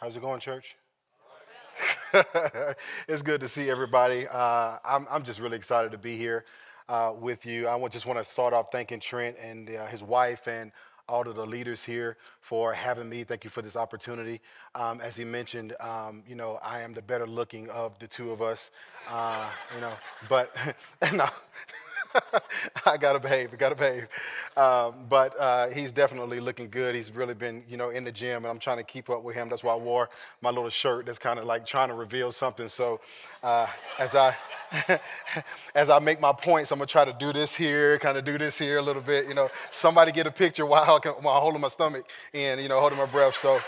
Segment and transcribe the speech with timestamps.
[0.00, 0.76] How's it going, church?
[3.06, 4.26] it's good to see everybody.
[4.26, 6.46] Uh, I'm, I'm just really excited to be here
[6.88, 7.68] uh, with you.
[7.68, 10.72] I just want to start off thanking Trent and uh, his wife and
[11.06, 13.24] all of the leaders here for having me.
[13.24, 14.40] Thank you for this opportunity.
[14.74, 18.30] Um, as he mentioned, um, you know, I am the better looking of the two
[18.30, 18.70] of us,
[19.06, 19.92] uh, you know,
[20.30, 20.56] but
[21.12, 21.28] no.
[22.86, 23.52] I gotta behave.
[23.52, 24.08] I gotta behave.
[24.56, 26.94] Um, but uh, he's definitely looking good.
[26.94, 29.34] He's really been, you know, in the gym, and I'm trying to keep up with
[29.34, 29.48] him.
[29.48, 31.06] That's why I wore my little shirt.
[31.06, 32.68] That's kind of like trying to reveal something.
[32.68, 33.00] So
[33.42, 33.66] uh,
[33.98, 34.36] as I
[35.74, 38.38] as I make my points, I'm gonna try to do this here, kind of do
[38.38, 39.28] this here a little bit.
[39.28, 42.68] You know, somebody get a picture while, I can, while holding my stomach and you
[42.68, 43.36] know holding my breath.
[43.36, 43.60] So.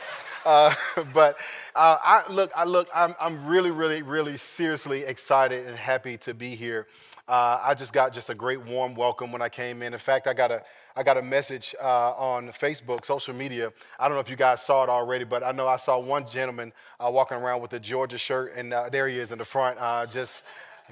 [0.45, 0.75] Uh,
[1.15, 1.37] but
[1.77, 6.35] uh, I look, I look, I'm, I'm really, really, really seriously excited and happy to
[6.35, 6.89] be here.
[7.29, 9.93] Uh, I just got just a great warm welcome when I came in.
[9.93, 10.63] In fact, I got a,
[10.97, 13.73] I got a message uh, on Facebook, social media.
[13.99, 16.29] I don't know if you guys saw it already, but I know I saw one
[16.29, 19.45] gentleman uh, walking around with a Georgia shirt, and uh, there he is in the
[19.45, 19.79] front.
[19.79, 20.43] Uh, just,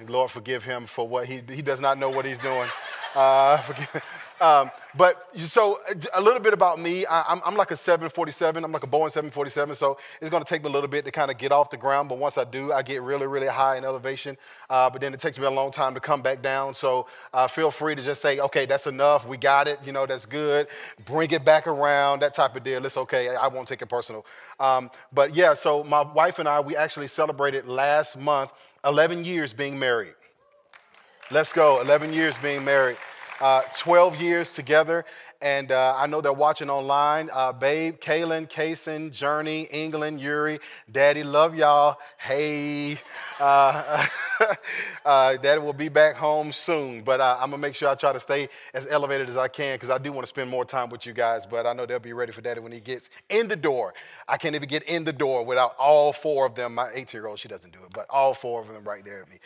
[0.07, 2.69] Lord forgive him for what he, he does not know what he's doing.
[3.15, 4.03] Uh, forgive,
[4.41, 5.79] um, but so
[6.15, 7.05] a little bit about me.
[7.05, 8.65] I, am like a 747.
[8.65, 9.75] I'm like a Boeing 747.
[9.75, 11.77] So it's going to take me a little bit to kind of get off the
[11.77, 12.09] ground.
[12.09, 14.39] But once I do, I get really, really high in elevation.
[14.71, 16.73] Uh, but then it takes me a long time to come back down.
[16.73, 19.27] So uh, feel free to just say, okay, that's enough.
[19.27, 19.79] We got it.
[19.85, 20.69] You know, that's good.
[21.05, 22.23] Bring it back around.
[22.23, 22.85] That type of deal.
[22.85, 23.37] It's okay.
[23.37, 24.25] I won't take it personal.
[24.59, 28.51] Um, but yeah, so my wife and I, we actually celebrated last month
[28.85, 30.15] 11 years being married.
[31.31, 31.81] Let's go.
[31.83, 32.97] 11 years being married
[33.41, 35.05] uh, 12 years together.
[35.43, 37.31] And uh, I know they're watching online.
[37.33, 40.61] Uh, Babe, Kaylin, Kaysen, Journey, England, Yuri,
[40.93, 41.97] Daddy, love y'all.
[42.19, 42.99] Hey,
[43.39, 44.07] uh,
[45.07, 47.01] uh, Daddy will be back home soon.
[47.01, 49.49] But uh, I'm going to make sure I try to stay as elevated as I
[49.49, 51.47] can because I do want to spend more time with you guys.
[51.47, 53.95] But I know they'll be ready for Daddy when he gets in the door.
[54.29, 56.75] I can't even get in the door without all four of them.
[56.75, 59.23] My 18 year old, she doesn't do it, but all four of them right there
[59.23, 59.39] at me.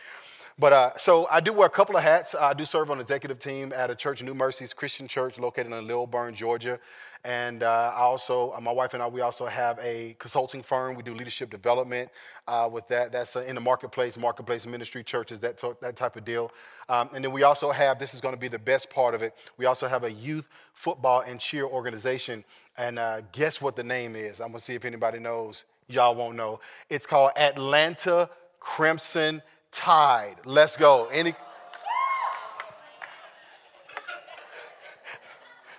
[0.57, 2.33] But uh, so I do wear a couple of hats.
[2.33, 5.73] I do serve on the executive team at a church, New Mercies Christian Church, located
[5.73, 6.79] in Lilburn, Georgia.
[7.25, 10.95] And uh, I also, uh, my wife and I, we also have a consulting firm.
[10.95, 12.11] We do leadership development
[12.47, 13.11] uh, with that.
[13.11, 16.53] That's uh, in the marketplace, marketplace ministry, churches, that, to- that type of deal.
[16.89, 19.23] Um, and then we also have, this is going to be the best part of
[19.23, 22.45] it, we also have a youth football and cheer organization.
[22.77, 24.41] And uh, guess what the name is?
[24.41, 25.65] I'm going to see if anybody knows.
[25.89, 26.61] Y'all won't know.
[26.91, 28.31] It's called Atlanta
[28.61, 29.43] Crimson
[29.75, 30.37] tide.
[30.45, 31.07] Let's go.
[31.07, 31.35] Any?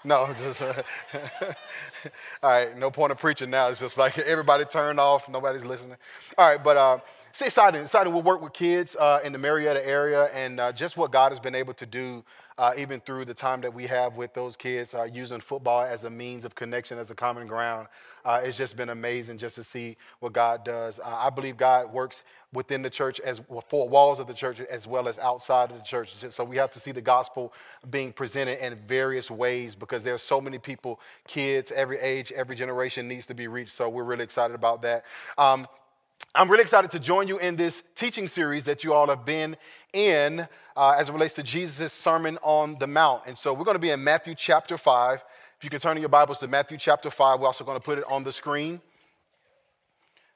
[0.03, 0.69] No, just all
[2.43, 2.77] right.
[2.77, 3.69] No point of preaching now.
[3.69, 5.27] It's just like everybody turned off.
[5.27, 5.97] Nobody's listening.
[6.37, 6.99] All right, but uh,
[7.31, 7.81] it's exciting.
[7.81, 8.13] Exciting.
[8.13, 11.39] We'll work with kids uh, in the Marietta area, and uh, just what God has
[11.39, 12.23] been able to do
[12.57, 16.05] uh, even through the time that we have with those kids, uh, using football as
[16.05, 17.87] a means of connection, as a common ground.
[18.23, 20.99] Uh, it's just been amazing just to see what God does.
[20.99, 22.23] Uh, I believe God works
[22.53, 25.83] within the church as four walls of the church as well as outside of the
[25.83, 26.15] church.
[26.29, 27.53] So we have to see the gospel
[27.89, 33.07] being presented in various ways because there's so many people, kids, every age, every generation
[33.07, 33.71] needs to be reached.
[33.71, 35.03] So we're really excited about that.
[35.37, 35.65] Um,
[36.33, 39.55] I'm really excited to join you in this teaching series that you all have been
[39.93, 43.23] in uh, as it relates to Jesus' Sermon on the Mount.
[43.25, 45.23] And so we're going to be in Matthew chapter 5.
[45.57, 47.83] If you can turn in your Bibles to Matthew chapter 5, we're also going to
[47.83, 48.81] put it on the screen.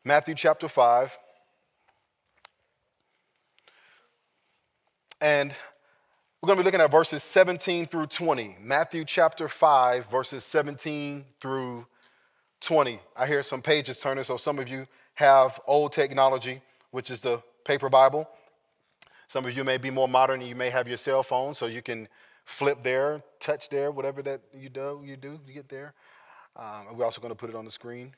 [0.06, 1.17] Matthew chapter 5.
[5.19, 5.53] And
[6.41, 8.56] we're going to be looking at verses 17 through 20.
[8.61, 11.85] Matthew chapter 5, verses 17 through
[12.61, 13.01] 20.
[13.17, 14.88] I hear some pages turning, so some of you
[15.19, 18.30] have old technology, which is the paper Bible.
[19.28, 21.66] Some of you may be more modern and you may have your cell phone, so
[21.66, 22.07] you can
[22.46, 25.94] flip there, touch there, whatever that you do, you do to get there.
[26.56, 28.16] Um, we're also going to put it on the screen.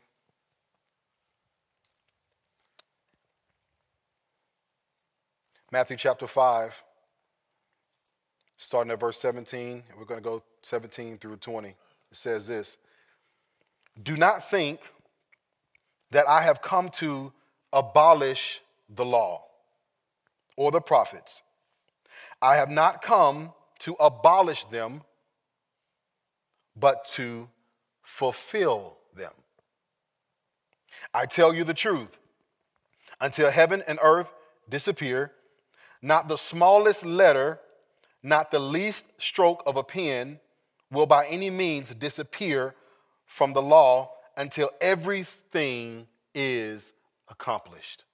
[5.72, 6.84] Matthew chapter 5,
[8.58, 11.70] starting at verse 17, and we're going to go 17 through 20.
[11.70, 11.76] It
[12.12, 12.78] says this
[14.04, 14.82] Do not think
[16.12, 17.34] that I have come to
[17.74, 19.44] abolish the law
[20.56, 21.42] or the prophets.
[22.42, 25.02] I have not come to abolish them,
[26.76, 27.50] but to
[28.04, 29.32] fulfill them.
[31.14, 32.18] I tell you the truth.
[33.20, 34.34] Until heaven and earth
[34.70, 35.32] disappear,
[36.02, 37.60] not the smallest letter,
[38.24, 40.40] not the least stroke of a pen
[40.92, 42.76] will by any means disappear
[43.26, 44.12] from the law
[44.42, 46.94] until everything is
[47.30, 48.06] accomplished.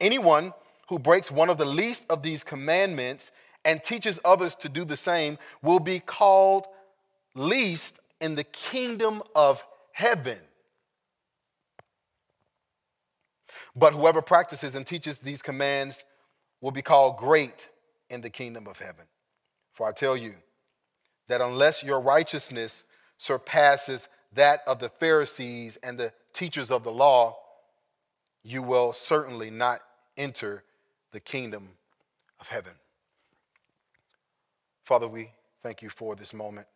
[0.00, 0.52] Anyone
[0.88, 3.32] who breaks one of the least of these commandments
[3.64, 6.66] and teaches others to do the same will be called
[7.34, 10.38] least in the kingdom of heaven.
[13.74, 16.04] But whoever practices and teaches these commands
[16.60, 17.68] will be called great
[18.08, 19.06] in the kingdom of heaven.
[19.72, 20.34] For I tell you
[21.26, 22.84] that unless your righteousness
[23.18, 27.36] surpasses that of the Pharisees and the teachers of the law,
[28.42, 29.80] you will certainly not
[30.16, 30.64] enter
[31.12, 31.68] the kingdom
[32.40, 32.72] of heaven.
[34.84, 35.30] Father, we
[35.62, 36.66] thank you for this moment.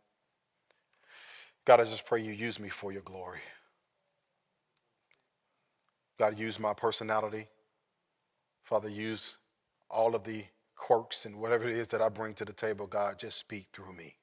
[1.64, 3.40] God, I just pray you use me for your glory.
[6.18, 7.48] God, use my personality.
[8.62, 9.36] Father, use
[9.90, 10.44] all of the
[10.76, 12.86] quirks and whatever it is that I bring to the table.
[12.86, 14.16] God, just speak through me.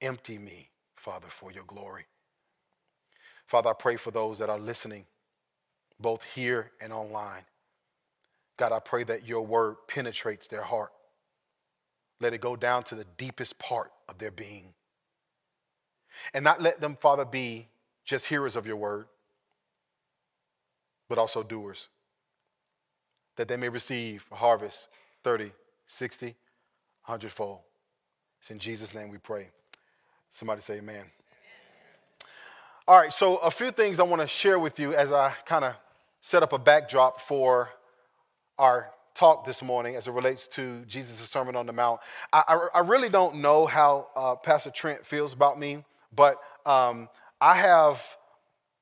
[0.00, 0.70] Empty me,
[1.04, 2.06] Father, for your glory.
[3.46, 5.04] Father, I pray for those that are listening,
[6.00, 7.44] both here and online.
[8.56, 10.92] God, I pray that your word penetrates their heart.
[12.20, 14.72] Let it go down to the deepest part of their being.
[16.32, 17.68] And not let them, Father, be
[18.06, 19.04] just hearers of your word,
[21.10, 21.90] but also doers,
[23.36, 24.88] that they may receive a harvest
[25.22, 25.52] 30,
[25.86, 26.26] 60,
[27.04, 27.58] 100 fold.
[28.40, 29.50] It's in Jesus' name we pray.
[30.34, 31.04] Somebody say amen.
[32.88, 35.64] All right, so a few things I want to share with you as I kind
[35.64, 35.76] of
[36.22, 37.68] set up a backdrop for
[38.58, 42.00] our talk this morning as it relates to Jesus' Sermon on the Mount.
[42.32, 47.08] I, I, I really don't know how uh, Pastor Trent feels about me, but um,
[47.40, 48.04] I have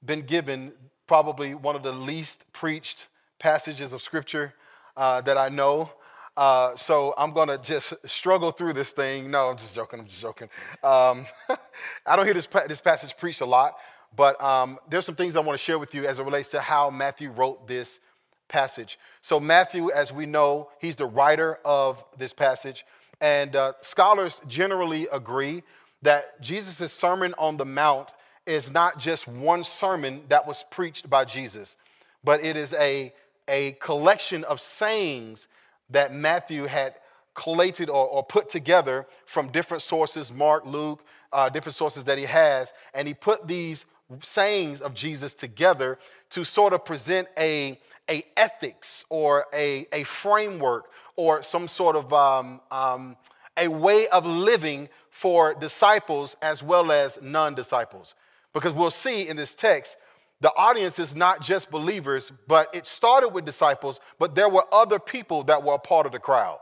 [0.03, 0.73] been given
[1.07, 3.09] probably one of the least preached
[3.39, 4.55] passages of Scripture
[4.97, 5.91] uh, that I know.
[6.37, 9.31] Uh, so I'm going to just struggle through this thing.
[9.31, 10.01] No, I'm just joking.
[10.01, 10.49] I'm just joking.
[10.83, 11.27] Um,
[12.07, 13.75] I don't hear this, this passage preached a lot,
[14.17, 16.61] but um, there's some things I want to share with you as it relates to
[16.61, 18.01] how Matthew wrote this
[18.49, 18.99] passage.
[19.21, 22.85] So, Matthew, as we know, he's the writer of this passage.
[23.21, 25.63] And uh, scholars generally agree
[26.03, 28.15] that Jesus' Sermon on the Mount
[28.47, 31.77] is not just one sermon that was preached by Jesus,
[32.25, 33.13] but it is a,
[33.49, 35.47] a collection of sayings
[35.93, 36.95] that Matthew had
[37.35, 42.25] collated or, or put together from different sources Mark, Luke, uh, different sources that he
[42.25, 42.73] has.
[42.95, 43.87] And he put these
[44.23, 45.99] sayings of Jesus together
[46.31, 47.79] to sort of present a,
[48.11, 53.17] a ethics or a, a framework or some sort of um, um,
[53.57, 58.15] a way of living for disciples as well as non disciples.
[58.53, 59.97] Because we'll see in this text,
[60.43, 64.99] the audience is not just believers, but it started with disciples, but there were other
[64.99, 66.59] people that were a part of the crowd.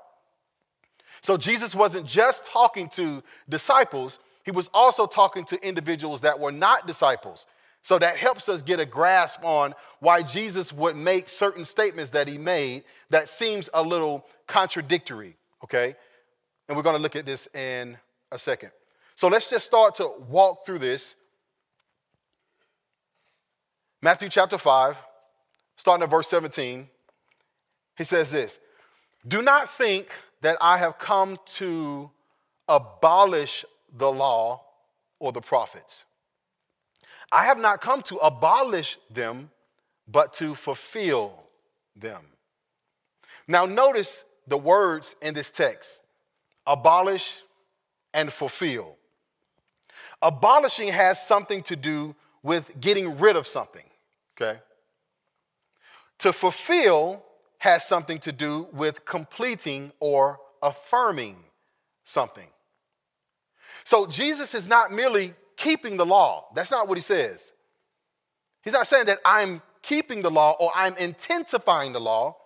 [1.22, 6.52] So Jesus wasn't just talking to disciples, he was also talking to individuals that were
[6.52, 7.46] not disciples.
[7.80, 12.28] So that helps us get a grasp on why Jesus would make certain statements that
[12.28, 15.96] he made that seems a little contradictory, okay?
[16.68, 17.96] And we're going to look at this in
[18.30, 18.72] a second.
[19.14, 21.16] So let's just start to walk through this.
[24.02, 24.96] Matthew chapter 5,
[25.76, 26.88] starting at verse 17,
[27.96, 28.58] he says this
[29.26, 30.08] Do not think
[30.40, 32.10] that I have come to
[32.68, 33.64] abolish
[33.96, 34.62] the law
[35.18, 36.06] or the prophets.
[37.30, 39.50] I have not come to abolish them,
[40.08, 41.44] but to fulfill
[41.94, 42.24] them.
[43.46, 46.02] Now, notice the words in this text
[46.66, 47.40] abolish
[48.14, 48.96] and fulfill.
[50.22, 53.84] Abolishing has something to do with getting rid of something,
[54.40, 54.60] okay?
[56.18, 57.24] To fulfill
[57.58, 61.36] has something to do with completing or affirming
[62.04, 62.46] something.
[63.84, 66.46] So Jesus is not merely keeping the law.
[66.54, 67.52] That's not what he says.
[68.62, 72.36] He's not saying that I'm keeping the law or I'm intensifying the law.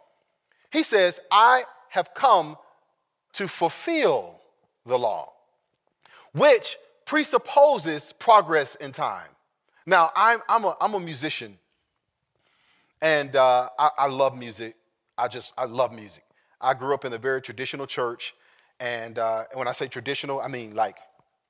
[0.71, 2.57] He says, I have come
[3.35, 4.41] to fulfill
[4.87, 5.33] the law,
[6.33, 6.77] which
[7.07, 9.29] presupposes progress in time.
[9.87, 11.59] Now, I'm, I'm, a, I'm a musician,
[13.03, 14.77] and uh, I, I love music.
[15.17, 16.25] I just, I love music.
[16.61, 18.35] I grew up in a very traditional church,
[18.81, 20.97] and uh, when I say traditional, I mean like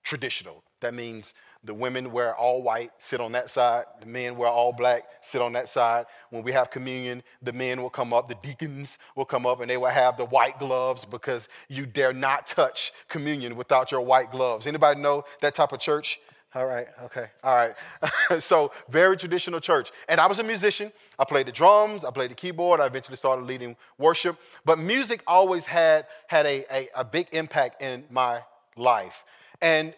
[0.03, 0.63] traditional.
[0.81, 1.33] That means
[1.65, 3.85] the women wear all white, sit on that side.
[4.01, 6.05] The men wear all black, sit on that side.
[6.29, 9.71] When we have communion, the men will come up, the deacons will come up, and
[9.71, 14.31] they will have the white gloves because you dare not touch communion without your white
[14.31, 14.67] gloves.
[14.67, 16.21] Anybody know that type of church?
[16.57, 18.43] All right, okay, all right.
[18.43, 19.91] so, very traditional church.
[20.09, 20.93] And I was a musician.
[21.19, 24.39] I played the drums, I played the keyboard, I eventually started leading worship.
[24.65, 28.43] But music always had, had a, a, a big impact in my
[28.77, 29.25] life.
[29.61, 29.95] And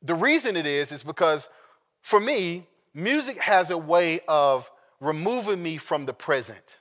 [0.00, 1.48] the reason it is, is because
[2.02, 4.70] for me, music has a way of
[5.00, 6.76] removing me from the present.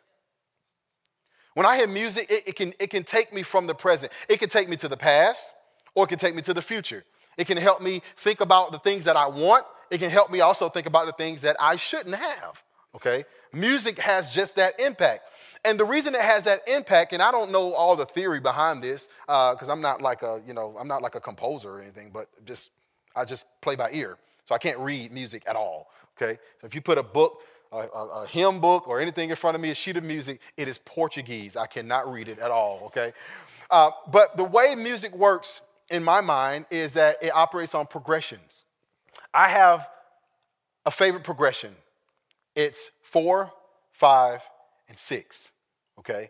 [1.55, 4.11] When I hear music, it, it, can, it can take me from the present.
[4.29, 5.51] It can take me to the past,
[5.95, 7.03] or it can take me to the future.
[7.37, 9.65] It can help me think about the things that I want.
[9.89, 12.63] It can help me also think about the things that I shouldn't have,
[12.95, 13.25] Okay?
[13.53, 15.29] Music has just that impact.
[15.63, 18.83] And the reason it has that impact, and I don't know all the theory behind
[18.83, 21.81] this, because uh, I'm not like a, you know, I'm not like a composer or
[21.81, 22.71] anything, but just
[23.15, 24.17] I just play by ear.
[24.45, 25.89] So I can't read music at all.
[26.15, 26.39] Okay?
[26.61, 29.55] So if you put a book, a, a, a hymn book, or anything in front
[29.55, 31.55] of me, a sheet of music, it is Portuguese.
[31.55, 32.83] I cannot read it at all.
[32.87, 33.13] Okay?
[33.69, 38.65] Uh, but the way music works in my mind is that it operates on progressions.
[39.33, 39.87] I have
[40.85, 41.75] a favorite progression.
[42.55, 43.51] It's four,
[43.91, 44.41] five,
[44.87, 45.51] and six.
[45.99, 46.29] Okay?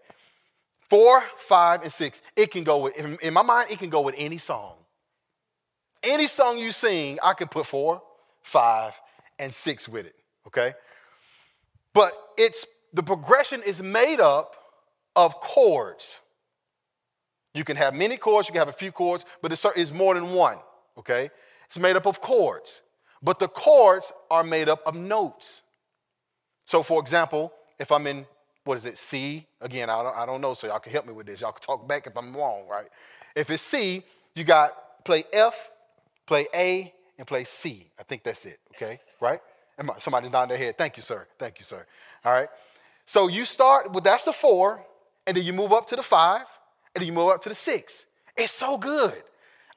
[0.90, 2.22] Four, five, and six.
[2.36, 4.76] It can go with, in my mind, it can go with any song.
[6.04, 8.02] Any song you sing, I can put four,
[8.44, 8.94] five,
[9.40, 10.16] and six with it.
[10.48, 10.74] Okay?
[11.94, 14.56] But it's the progression is made up
[15.16, 16.22] of chords.
[17.56, 20.34] You can have many chords, you can have a few chords, but it's more than
[20.34, 20.58] one.
[20.98, 21.32] Okay?
[21.66, 22.84] It's made up of chords.
[23.24, 25.64] But the chords are made up of notes.
[26.66, 28.26] So, for example, if I'm in,
[28.66, 29.48] what is it, C?
[29.62, 31.42] Again, I don't, I don't know, so y'all can help me with this.
[31.42, 32.88] Y'all can talk back if I'm wrong, right?
[33.36, 35.72] If it's C, you got play F,
[36.26, 37.90] play A, and play C.
[38.00, 39.00] I think that's it, okay?
[39.22, 39.40] Right?
[40.00, 40.78] Somebody's nodding their head.
[40.78, 41.26] Thank you, sir.
[41.40, 41.86] Thank you, sir.
[42.24, 42.50] All right.
[43.06, 44.84] So you start, well, that's the four,
[45.28, 46.46] and then you move up to the five,
[46.96, 48.06] and then you move up to the six.
[48.36, 49.14] It's so good.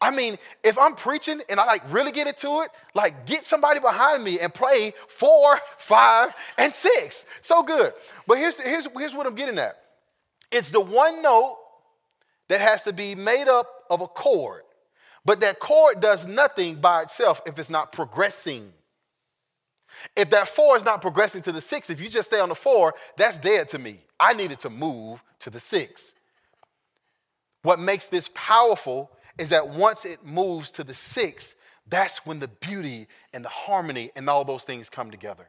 [0.00, 3.80] I mean, if I'm preaching and I like really get into it, like get somebody
[3.80, 7.26] behind me and play four, five, and six.
[7.42, 7.92] So good.
[8.26, 9.76] But here's, here's, here's what I'm getting at
[10.50, 11.58] it's the one note
[12.48, 14.62] that has to be made up of a chord,
[15.24, 18.72] but that chord does nothing by itself if it's not progressing.
[20.14, 22.54] If that four is not progressing to the six, if you just stay on the
[22.54, 23.98] four, that's dead to me.
[24.20, 26.14] I needed to move to the six.
[27.62, 31.54] What makes this powerful is that once it moves to the six,
[31.86, 35.48] that's when the beauty and the harmony and all those things come together.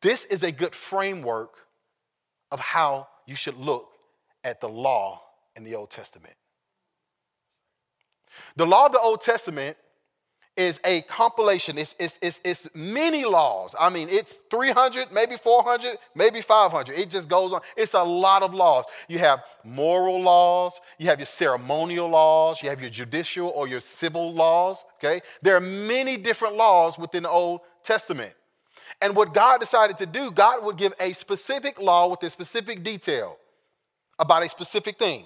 [0.00, 1.66] This is a good framework
[2.50, 3.92] of how you should look
[4.44, 5.22] at the law
[5.56, 6.34] in the Old Testament.
[8.56, 9.76] The law of the Old Testament
[10.58, 11.78] is a compilation.
[11.78, 13.76] It's, it's, it's, it's many laws.
[13.78, 16.98] I mean, it's 300, maybe 400, maybe 500.
[16.98, 17.60] It just goes on.
[17.76, 18.84] It's a lot of laws.
[19.08, 23.78] You have moral laws, you have your ceremonial laws, you have your judicial or your
[23.78, 25.20] civil laws, okay?
[25.42, 28.34] There are many different laws within the Old Testament.
[29.00, 32.82] And what God decided to do, God would give a specific law with a specific
[32.82, 33.36] detail
[34.18, 35.24] about a specific thing.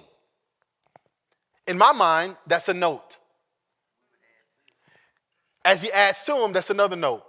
[1.65, 3.17] In my mind, that's a note.
[5.65, 7.23] As he adds to them, that's another note.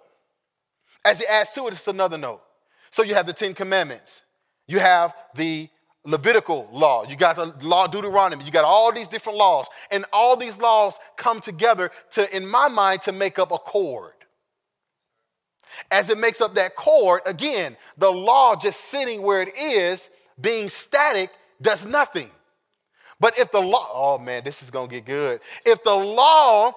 [1.05, 2.43] As he adds to it, it's another note.
[2.91, 4.23] So you have the Ten Commandments.
[4.67, 5.69] You have the
[6.07, 7.05] Levitical law.
[7.09, 8.45] You got the law Deuteronomy.
[8.45, 9.67] You got all these different laws.
[9.91, 14.13] And all these laws come together to, in my mind, to make up a chord.
[15.91, 20.09] As it makes up that chord, again, the law just sitting where it is,
[20.41, 22.31] being static, does nothing.
[23.19, 25.41] But if the law, oh man, this is gonna get good.
[25.65, 26.75] If the law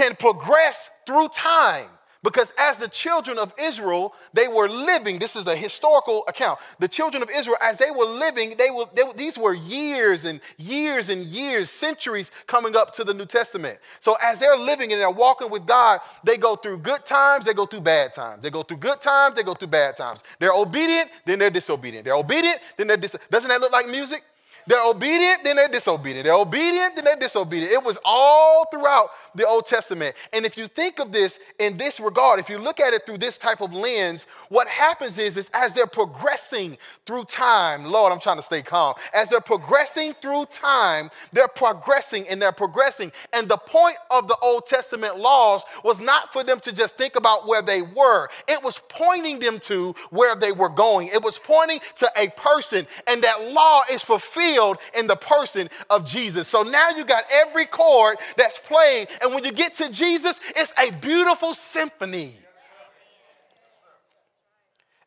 [0.00, 1.88] can progress through time.
[2.22, 6.58] Because as the children of Israel, they were living, this is a historical account.
[6.78, 10.40] The children of Israel, as they were living, they were, they, these were years and
[10.58, 13.78] years and years, centuries coming up to the New Testament.
[14.00, 17.54] So as they're living and they're walking with God, they go through good times, they
[17.54, 18.42] go through bad times.
[18.42, 20.22] They go through good times, they go through bad times.
[20.38, 22.04] They're obedient, then they're disobedient.
[22.04, 24.24] They're obedient, then they're dis- Doesn't that look like music?
[24.70, 26.26] They're obedient, then they're disobedient.
[26.26, 27.72] They're obedient, then they're disobedient.
[27.72, 30.14] It was all throughout the Old Testament.
[30.32, 33.18] And if you think of this in this regard, if you look at it through
[33.18, 38.20] this type of lens, what happens is, is as they're progressing through time, Lord, I'm
[38.20, 38.94] trying to stay calm.
[39.12, 43.10] As they're progressing through time, they're progressing and they're progressing.
[43.32, 47.16] And the point of the Old Testament laws was not for them to just think
[47.16, 51.08] about where they were, it was pointing them to where they were going.
[51.08, 55.68] It was pointing to a person, and that law is fulfilled fulfilled in the person
[55.88, 56.48] of Jesus.
[56.48, 59.06] So now you got every chord that's playing.
[59.22, 62.34] and when you get to Jesus, it's a beautiful symphony.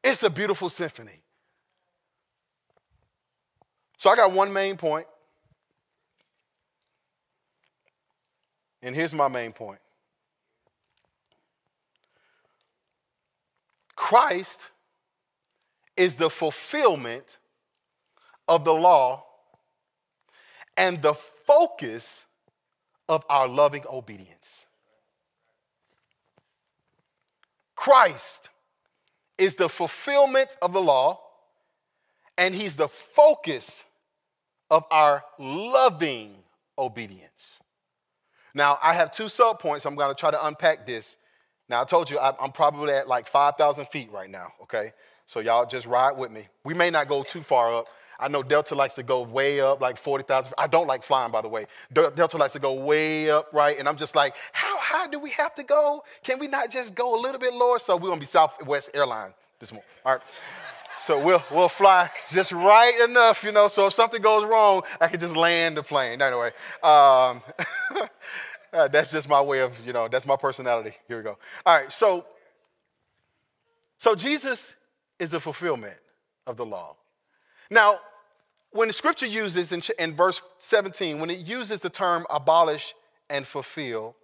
[0.04, 1.22] It's a beautiful symphony.
[3.98, 5.08] So I got one main point.
[8.82, 9.80] And here's my main point
[13.96, 14.68] Christ
[15.96, 17.38] is the fulfillment
[18.46, 19.24] of the law
[20.78, 22.26] and the focus
[23.08, 24.66] of our loving obedience.
[27.76, 28.50] Christ
[29.38, 31.20] is the fulfillment of the law,
[32.38, 33.84] and he's the focus
[34.70, 36.36] of our loving
[36.78, 37.60] obedience.
[38.56, 39.86] Now, I have two subpoints.
[39.86, 41.18] I'm going to try to unpack this
[41.70, 44.94] Now, I told you I'm probably at like 5,000 feet right now, okay?
[45.26, 46.48] So y'all just ride with me.
[46.64, 47.88] We may not go too far up.
[48.20, 50.54] I know Delta likes to go way up, like 40,000.
[50.58, 51.68] I don't like flying, by the way.
[51.92, 53.78] Delta likes to go way up, right?
[53.78, 56.04] And I'm just like, how high do we have to go?
[56.24, 57.80] Can we not just go a little bit lower?
[57.80, 60.22] So we're gonna be Southwest Airline this morning, all right?
[61.00, 65.08] So we'll, we'll fly just right enough, you know, so if something goes wrong, I
[65.08, 66.22] can just land the plane.
[66.22, 66.52] Anyway,
[66.82, 67.42] um,
[68.74, 70.96] uh, that's just my way of, you know, that's my personality.
[71.08, 71.38] Here we go.
[71.66, 72.26] All right, so,
[73.98, 74.76] so Jesus
[75.20, 75.98] is the fulfillment
[76.48, 76.96] of the law.
[77.74, 78.00] Now,
[78.72, 82.94] when the scripture uses in, in verse 17, when it uses the term abolish
[83.32, 84.16] and fulfill,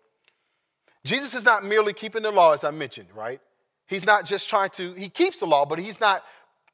[1.04, 3.42] Jesus is not merely keeping the law, as I mentioned, right?
[3.88, 6.24] He's not just trying to, he keeps the law, but he's not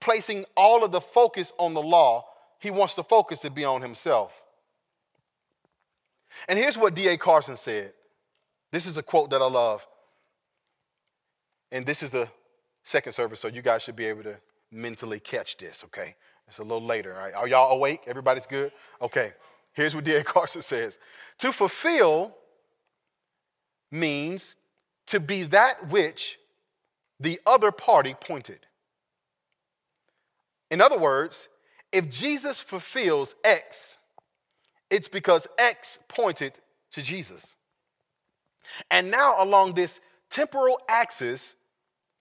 [0.01, 2.25] placing all of the focus on the law.
[2.60, 4.34] He wants the focus to be on himself.
[6.50, 7.17] And here's what D.A.
[7.17, 7.94] Carson said.
[8.74, 9.86] This is a quote that I love.
[11.72, 12.27] And this is the
[12.84, 14.36] second service, so you guys should be able to
[14.72, 16.15] mentally catch this, okay?
[16.47, 17.33] It's a little later, all right?
[17.33, 18.01] Are y'all awake?
[18.07, 18.71] Everybody's good?
[19.01, 19.33] Okay.
[19.73, 20.23] Here's what D.A.
[20.23, 20.99] Carson says
[21.39, 22.35] To fulfill
[23.91, 24.55] means
[25.07, 26.39] to be that which
[27.19, 28.59] the other party pointed.
[30.71, 31.47] In other words,
[31.91, 33.97] if Jesus fulfills X,
[34.89, 36.59] it's because X pointed
[36.91, 37.55] to Jesus.
[38.89, 41.55] And now, along this temporal axis,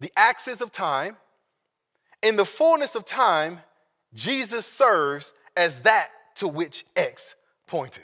[0.01, 1.17] the axis of time,
[2.23, 3.61] in the fullness of time,
[4.15, 7.35] Jesus serves as that to which X
[7.67, 8.03] pointed.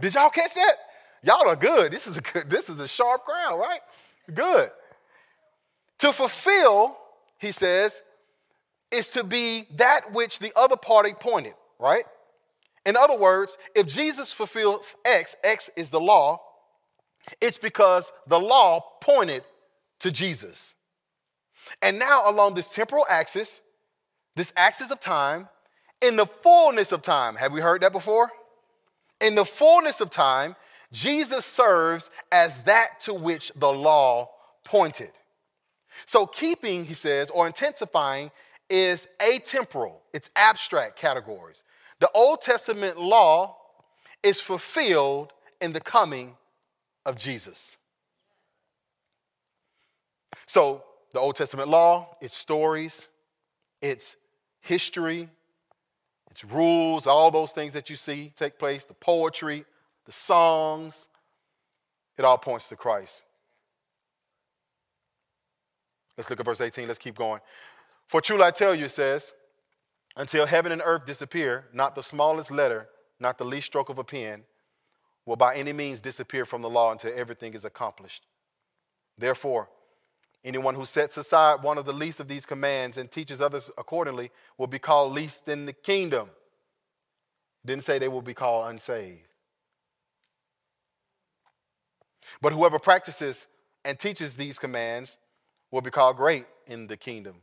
[0.00, 0.74] Did y'all catch that?
[1.22, 1.92] Y'all are good.
[1.92, 3.80] This is a good, this is a sharp crowd, right?
[4.32, 4.70] Good.
[6.00, 6.96] To fulfill,
[7.38, 8.02] he says,
[8.90, 12.04] is to be that which the other party pointed, right?
[12.84, 16.40] In other words, if Jesus fulfills X, X is the law,
[17.40, 19.44] it's because the law pointed
[20.00, 20.74] to Jesus.
[21.80, 23.62] And now, along this temporal axis,
[24.36, 25.48] this axis of time,
[26.00, 28.30] in the fullness of time, have we heard that before?
[29.20, 30.56] In the fullness of time,
[30.92, 34.30] Jesus serves as that to which the law
[34.64, 35.12] pointed.
[36.06, 38.30] So, keeping, he says, or intensifying
[38.68, 41.64] is atemporal, it's abstract categories.
[42.00, 43.56] The Old Testament law
[44.22, 46.36] is fulfilled in the coming
[47.06, 47.76] of Jesus.
[50.46, 53.08] So, the Old Testament law, its stories,
[53.80, 54.16] its
[54.62, 55.28] history,
[56.30, 59.66] its rules, all those things that you see take place, the poetry,
[60.06, 61.08] the songs,
[62.16, 63.22] it all points to Christ.
[66.16, 66.86] Let's look at verse 18.
[66.88, 67.40] Let's keep going.
[68.06, 69.32] For truly I tell you, it says,
[70.16, 74.04] until heaven and earth disappear, not the smallest letter, not the least stroke of a
[74.04, 74.44] pen,
[75.24, 78.26] will by any means disappear from the law until everything is accomplished.
[79.16, 79.68] Therefore,
[80.44, 84.30] anyone who sets aside one of the least of these commands and teaches others accordingly
[84.58, 86.28] will be called least in the kingdom.
[87.64, 89.28] Didn't say they will be called unsaved.
[92.40, 93.46] But whoever practices
[93.84, 95.18] and teaches these commands
[95.70, 97.36] will be called great in the kingdom.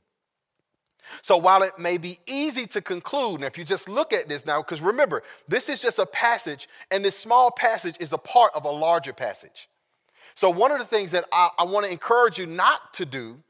[1.22, 4.46] So while it may be easy to conclude, and if you just look at this
[4.46, 8.52] now, because remember, this is just a passage, and this small passage is a part
[8.54, 9.70] of a larger passage.
[10.39, 13.43] So one of the things that I, I want to encourage you not to do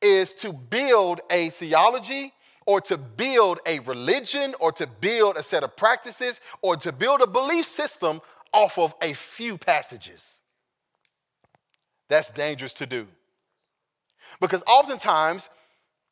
[0.00, 2.32] is to build a theology
[2.66, 7.20] or to build a religion or to build a set of practices or to build
[7.20, 8.20] a belief system
[8.52, 10.40] off of a few passages.
[12.08, 13.06] That's dangerous to do.
[14.40, 15.48] Because oftentimes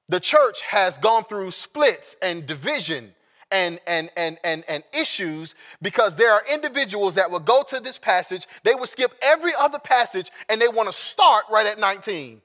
[0.08, 3.14] the church has gone through splits and division
[3.50, 7.98] and, and, and, and, and issues because there are individuals that will go to this
[7.98, 12.40] passage, they will skip every other passage, and they want to start right at 19.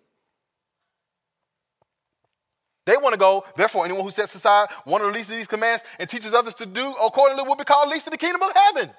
[2.86, 5.48] They want to go, therefore, anyone who sets aside one of the least of these
[5.48, 8.52] commands and teaches others to do accordingly will be called least in the kingdom of
[8.54, 8.92] heaven.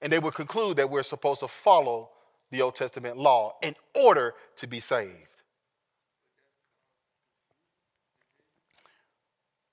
[0.00, 2.10] And they will conclude that we're supposed to follow
[2.50, 5.35] the Old Testament law in order to be saved.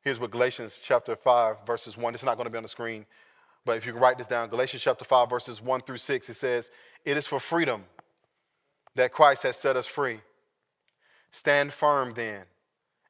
[0.04, 3.06] Here's what Galatians chapter 5, verses 1, it's not going to be on the screen,
[3.64, 6.34] but if you can write this down, Galatians chapter 5, verses 1 through 6, it
[6.34, 6.72] says,
[7.06, 7.86] It is for freedom
[8.96, 10.20] that Christ has set us free.
[11.32, 12.44] Stand firm then,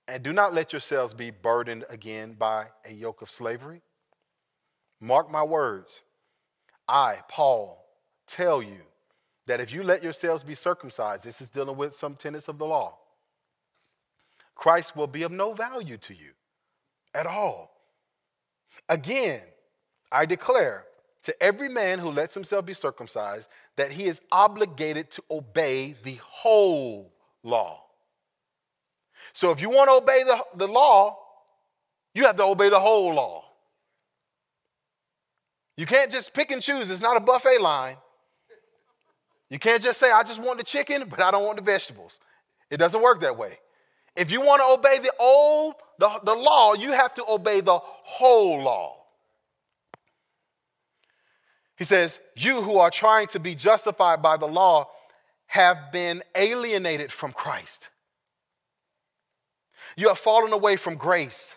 [0.08, 3.82] and do not let yourselves be burdened again by a yoke of slavery.
[5.01, 6.03] Mark my words.
[6.88, 7.84] I, Paul,
[8.27, 8.82] tell you
[9.47, 12.65] that if you let yourselves be circumcised, this is dealing with some tenets of the
[12.65, 12.99] law,
[14.53, 16.34] Christ will be of no value to you
[17.13, 17.71] at all.
[18.89, 19.41] Again,
[20.12, 20.86] I declare
[21.23, 26.19] to every man who lets himself be circumcised that he is obligated to obey the
[26.21, 27.12] whole
[27.43, 27.82] law.
[29.32, 31.17] So if you want to obey the, the law,
[32.13, 33.45] you have to obey the whole law.
[35.78, 37.97] You can't just pick and choose, it's not a buffet line.
[39.49, 42.19] You can't just say, I just want the chicken, but I don't want the vegetables.
[42.69, 43.60] It doesn't work that way.
[44.15, 47.79] If you want to obey the old, the, the law, you have to obey the
[47.81, 48.97] whole law.
[51.77, 54.89] He says, You who are trying to be justified by the law
[55.45, 57.87] have been alienated from Christ.
[59.95, 61.55] You have fallen away from grace.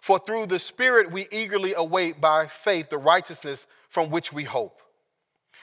[0.00, 4.81] For through the Spirit we eagerly await by faith the righteousness from which we hope.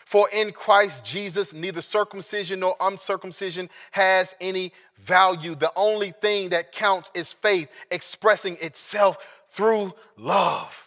[0.10, 5.54] For in Christ Jesus, neither circumcision nor uncircumcision has any value.
[5.54, 9.17] The only thing that counts is faith expressing itself
[9.52, 10.84] through love.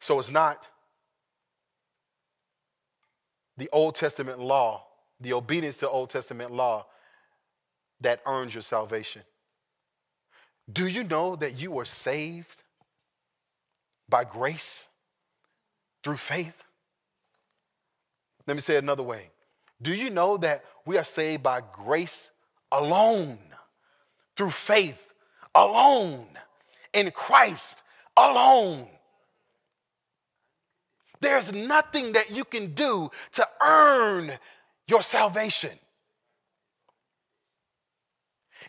[0.00, 0.62] So it's not
[3.56, 4.84] the Old Testament law,
[5.22, 6.84] the obedience to Old Testament law
[8.02, 9.22] that earns your salvation.
[10.72, 12.62] Do you know that you were saved
[14.08, 14.86] by grace
[16.02, 16.62] through faith?
[18.46, 19.30] Let me say it another way.
[19.80, 22.30] Do you know that we are saved by grace
[22.72, 23.38] alone,
[24.36, 25.12] through faith
[25.54, 26.26] alone,
[26.92, 27.82] in Christ
[28.16, 28.88] alone?
[31.20, 34.32] There's nothing that you can do to earn
[34.86, 35.78] your salvation.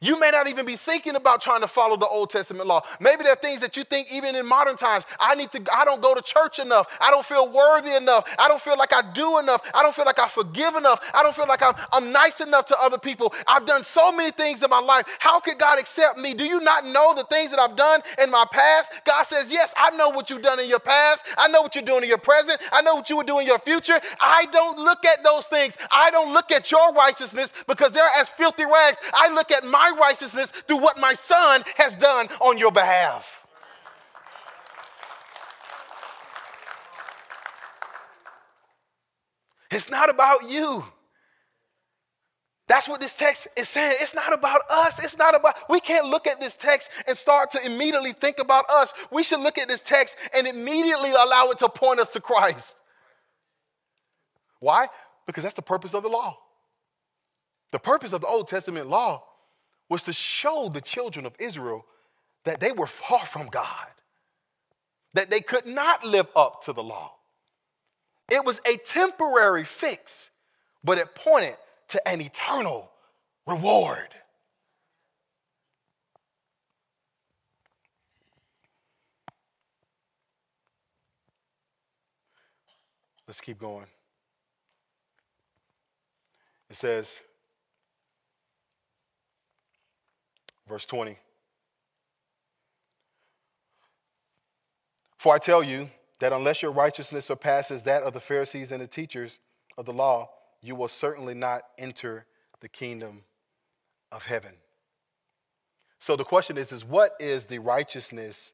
[0.02, 2.84] You may not even be thinking about trying to follow the Old Testament law.
[3.00, 5.86] Maybe there are things that you think even in modern times, I need to I
[5.86, 6.88] don't go to church enough.
[7.00, 8.26] I don't feel worthy enough.
[8.38, 9.62] I don't feel like I do enough.
[9.74, 11.00] I don't feel like I forgive enough.
[11.14, 13.34] I don't feel like I'm, I'm nice enough to other people.
[13.48, 15.06] I've done so many things in my life.
[15.20, 16.34] How could God accept me?
[16.34, 18.92] Do you not know the things that I've done in my past?
[19.06, 21.26] God says, "Yes, I know what you've done in your past.
[21.38, 22.60] I know what you're doing in your present.
[22.72, 24.00] I know what you will do in your future.
[24.20, 25.78] I don't look at those things.
[25.92, 28.98] I don't look at your righteousness because they're as filthy rags.
[29.14, 33.46] I look at my my righteousness through what my son has done on your behalf.
[39.70, 40.86] It's not about you.
[42.68, 43.98] That's what this text is saying.
[44.02, 45.02] It's not about us.
[45.04, 48.66] It's not about, we can't look at this text and start to immediately think about
[48.70, 48.94] us.
[49.12, 52.76] We should look at this text and immediately allow it to point us to Christ.
[54.60, 54.88] Why?
[55.26, 56.38] Because that's the purpose of the law.
[57.72, 59.24] The purpose of the Old Testament law
[59.90, 61.86] was to show the children of Israel
[62.44, 63.88] that they were far from God,
[65.14, 67.14] that they could not live up to the law.
[68.30, 70.32] It was a temporary fix,
[70.84, 71.56] but it pointed
[71.90, 72.92] to an eternal
[73.46, 74.10] reward.
[83.28, 83.88] Let's keep going.
[86.70, 87.20] It says,
[90.68, 91.18] Verse 20.
[95.18, 98.88] For I tell you that unless your righteousness surpasses that of the Pharisees and the
[98.88, 99.40] teachers
[99.78, 100.30] of the law,
[100.62, 102.26] you will certainly not enter
[102.60, 103.24] the kingdom
[104.12, 104.54] of heaven.
[106.00, 108.54] So the question is, is what is the righteousness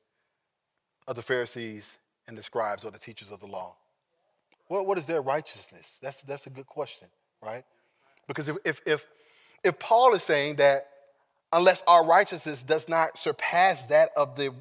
[1.07, 1.97] of the Pharisees
[2.27, 3.75] and the scribes or the teachers of the law?
[4.67, 5.99] What, what is their righteousness?
[6.01, 7.07] That's, that's a good question,
[7.41, 7.65] right?
[8.27, 9.05] Because if, if, if,
[9.63, 10.87] if Paul is saying that
[11.53, 14.53] unless our righteousness does not surpass that of the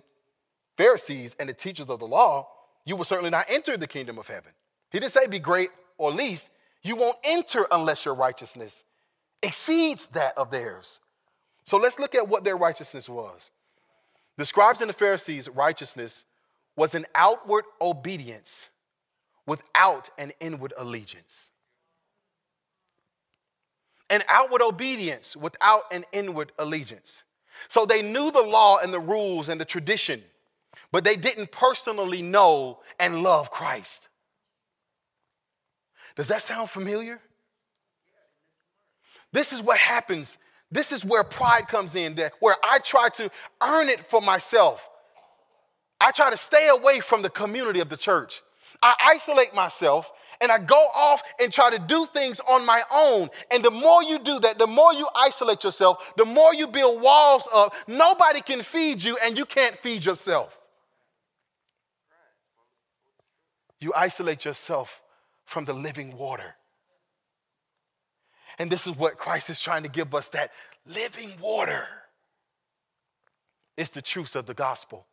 [0.76, 2.48] Pharisees and the teachers of the law,
[2.85, 4.52] you will certainly not enter the kingdom of heaven.
[4.90, 6.50] He didn't say be great or least.
[6.83, 8.85] You won't enter unless your righteousness
[9.42, 11.00] exceeds that of theirs.
[11.64, 13.50] So let's look at what their righteousness was.
[14.37, 16.24] The scribes and the Pharisees' righteousness
[16.76, 18.68] was an outward obedience
[19.46, 21.48] without an inward allegiance
[24.12, 27.25] an outward obedience without an inward allegiance.
[27.68, 30.22] So they knew the law and the rules and the tradition,
[30.92, 34.11] but they didn't personally know and love Christ.
[36.14, 37.20] Does that sound familiar?
[39.33, 40.37] This is what happens.
[40.70, 43.31] This is where pride comes in, where I try to
[43.62, 44.90] earn it for myself.
[45.98, 48.42] I try to stay away from the community of the church.
[48.83, 53.31] I isolate myself and I go off and try to do things on my own.
[53.50, 57.00] And the more you do that, the more you isolate yourself, the more you build
[57.00, 57.74] walls up.
[57.87, 60.59] Nobody can feed you, and you can't feed yourself.
[63.81, 65.02] You isolate yourself
[65.44, 66.57] from the living water.
[68.59, 70.52] And this is what Christ is trying to give us that
[70.87, 71.87] living water.
[73.76, 75.07] It's the truths of the gospel,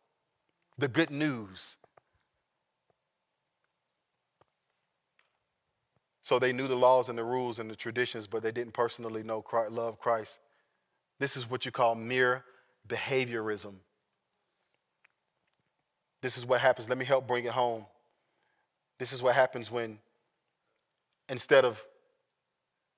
[0.76, 1.76] the good news.
[6.22, 9.22] So they knew the laws and the rules and the traditions, but they didn't personally
[9.22, 10.38] know Christ, love Christ.
[11.18, 12.44] This is what you call mere
[12.86, 13.74] behaviorism.
[16.20, 16.88] This is what happens.
[16.88, 17.86] Let me help bring it home.
[18.98, 19.98] This is what happens when,
[21.28, 21.82] instead of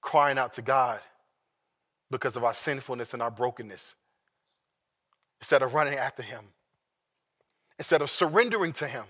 [0.01, 1.01] crying out to God
[2.11, 3.95] because of our sinfulness and our brokenness,
[5.41, 6.45] instead of running after Him,
[7.79, 9.05] instead of surrendering to Him,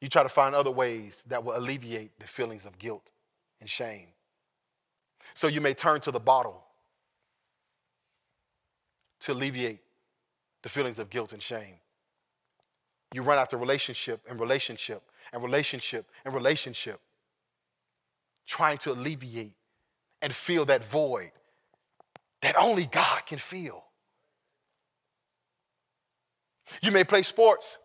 [0.00, 3.10] you try to find other ways that will alleviate the feelings of guilt
[3.60, 4.08] and shame.
[5.34, 6.64] So you may turn to the bottle
[9.20, 9.80] to alleviate
[10.62, 11.76] the feelings of guilt and shame.
[13.14, 17.00] You run after relationship and relationship and relationship and relationship,
[18.46, 19.54] trying to alleviate
[20.22, 21.30] and fill that void
[22.42, 23.84] that only God can fill.
[26.82, 27.78] You may play sports.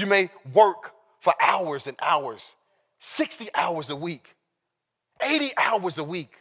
[0.00, 2.56] You may work for hours and hours,
[3.00, 4.34] 60 hours a week,
[5.22, 6.32] 80 hours a week.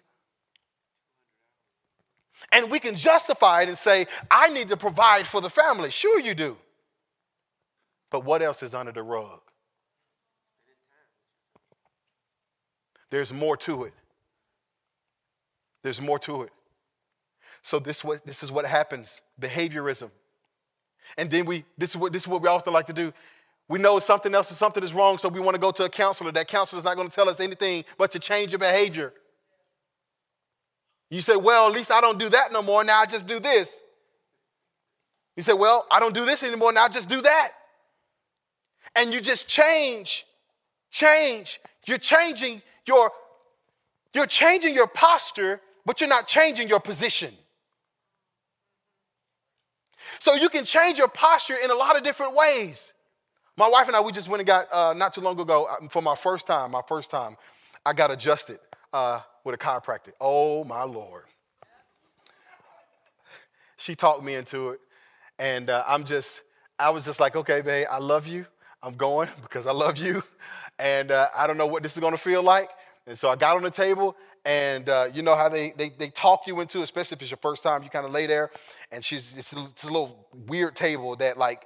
[2.53, 5.91] And we can justify it and say, I need to provide for the family.
[5.91, 6.55] Sure, you do.
[8.09, 9.41] But what else is under the rug?
[13.09, 13.93] There's more to it.
[15.83, 16.51] There's more to it.
[17.61, 20.11] So this, what, this is what happens behaviorism.
[21.17, 23.11] And then we, this is what, this is what we often like to do.
[23.69, 25.89] We know something else is something is wrong, so we want to go to a
[25.89, 26.31] counselor.
[26.31, 29.13] That counselor is not going to tell us anything but to change your behavior.
[31.11, 32.83] You say, well, at least I don't do that no more.
[32.83, 33.81] Now I just do this.
[35.35, 36.73] You say, well, I don't do this anymore.
[36.73, 37.51] Now I just do that
[38.95, 40.25] and you just change,
[40.91, 41.59] change.
[41.85, 43.11] You're changing your,
[44.13, 47.33] you're changing your posture, but you're not changing your position.
[50.19, 52.93] So you can change your posture in a lot of different ways.
[53.59, 55.89] My wife and I, we just went and got, uh, not too long ago, uh,
[55.89, 57.35] for my first time, my first time,
[57.85, 58.57] I got adjusted
[58.93, 60.13] uh, with a chiropractor.
[60.21, 61.23] Oh my Lord.
[63.75, 64.79] She talked me into it.
[65.39, 66.41] And uh, I'm just,
[66.79, 68.45] I was just like, okay, babe, I love you.
[68.81, 70.23] I'm going because I love you,
[70.77, 72.69] and uh, I don't know what this is going to feel like.
[73.07, 76.07] And so I got on the table, and uh, you know how they, they, they
[76.11, 78.51] talk you into, especially if it's your first time, you kind of lay there,
[78.93, 81.65] and she's it's a, it's a little weird table that like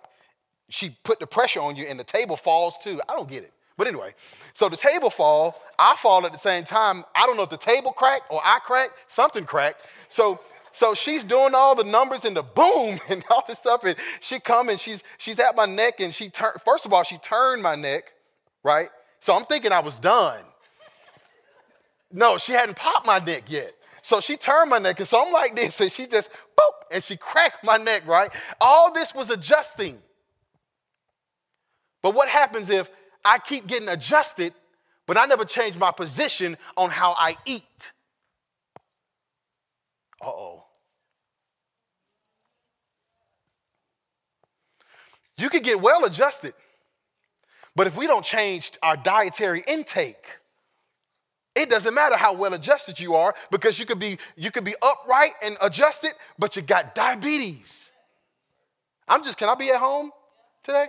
[0.69, 3.01] she put the pressure on you, and the table falls too.
[3.07, 3.53] I don't get it.
[3.77, 4.13] But anyway,
[4.53, 7.03] so the table fall, I fall at the same time.
[7.15, 9.81] I don't know if the table cracked or I cracked, something cracked.
[10.09, 10.39] So
[10.73, 13.83] so she's doing all the numbers and the boom and all this stuff.
[13.83, 17.03] And she come and she's she's at my neck and she turned, first of all,
[17.03, 18.11] she turned my neck,
[18.63, 18.89] right?
[19.19, 20.41] So I'm thinking I was done.
[22.11, 23.73] No, she hadn't popped my neck yet.
[24.03, 27.01] So she turned my neck, and so I'm like this, and she just boop, and
[27.01, 28.29] she cracked my neck, right?
[28.59, 29.97] All this was adjusting.
[32.03, 32.91] But what happens if
[33.25, 34.53] I keep getting adjusted,
[35.07, 37.91] but I never change my position on how I eat?
[40.21, 40.65] Uh oh.
[45.37, 46.53] You could get well adjusted,
[47.75, 50.25] but if we don't change our dietary intake,
[51.55, 54.75] it doesn't matter how well adjusted you are because you could be you could be
[54.81, 57.91] upright and adjusted, but you got diabetes.
[59.07, 60.11] I'm just can I be at home
[60.63, 60.87] today?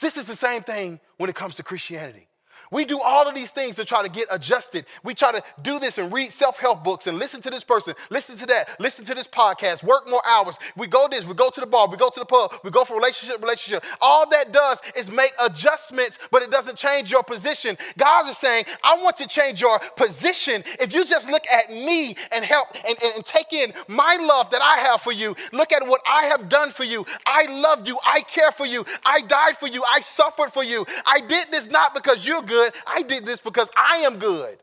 [0.00, 2.28] This is the same thing when it comes to Christianity.
[2.70, 4.86] We do all of these things to try to get adjusted.
[5.02, 7.94] We try to do this and read self help books and listen to this person,
[8.10, 10.58] listen to that, listen to this podcast, work more hours.
[10.76, 12.84] We go this, we go to the bar, we go to the pub, we go
[12.84, 13.84] from relationship relationship.
[14.00, 17.76] All that does is make adjustments, but it doesn't change your position.
[17.96, 20.64] God is saying, I want to change your position.
[20.80, 24.50] If you just look at me and help and, and, and take in my love
[24.50, 27.04] that I have for you, look at what I have done for you.
[27.26, 30.84] I loved you, I care for you, I died for you, I suffered for you.
[31.04, 32.72] I did this not because you're good good.
[32.86, 34.58] I did this because I am good.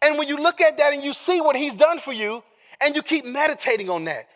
[0.00, 2.42] And when you look at that and you see what he's done for you,
[2.80, 4.28] and you keep meditating on that,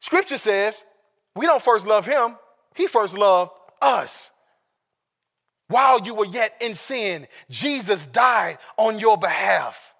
[0.00, 0.82] scripture says
[1.34, 2.36] we don't first love him,
[2.74, 4.30] he first loved us.
[5.68, 9.94] While you were yet in sin, Jesus died on your behalf.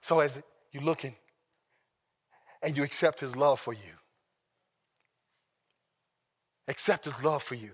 [0.00, 0.40] So as
[0.72, 1.14] you're looking
[2.62, 3.92] and you accept his love for you,
[6.68, 7.70] accept his love for you.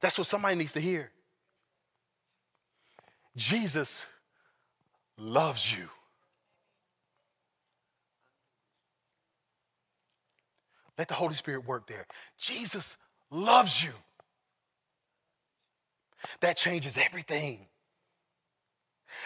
[0.00, 1.10] That's what somebody needs to hear.
[3.36, 4.04] Jesus
[5.16, 5.88] loves you.
[10.98, 12.06] Let the Holy Spirit work there.
[12.38, 12.96] Jesus
[13.30, 13.92] loves you.
[16.40, 17.66] that changes everything.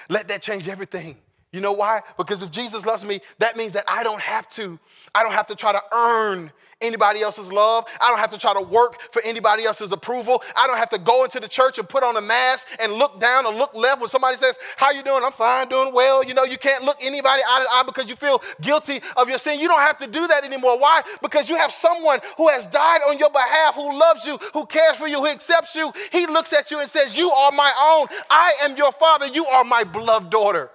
[0.09, 1.17] Let that change everything.
[1.57, 2.03] You know why?
[2.19, 4.79] Because if Jesus loves me, that means that I don't have to.
[5.15, 7.87] I don't have to try to earn anybody else's love.
[7.99, 10.43] I don't have to try to work for anybody else's approval.
[10.55, 13.21] I don't have to go into the church and put on a mask and look
[13.21, 16.23] down or look left when somebody says, "How you doing?" I'm fine, doing well.
[16.23, 19.39] You know, you can't look anybody eye to eye because you feel guilty of your
[19.39, 19.59] sin.
[19.59, 20.79] You don't have to do that anymore.
[20.79, 21.01] Why?
[21.23, 24.99] Because you have someone who has died on your behalf, who loves you, who cares
[24.99, 25.91] for you, who accepts you.
[26.13, 28.09] He looks at you and says, "You are my own.
[28.29, 29.27] I am your father.
[29.27, 30.71] You are my beloved daughter."